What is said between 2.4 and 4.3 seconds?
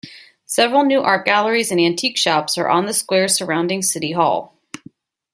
are on the square surrounding City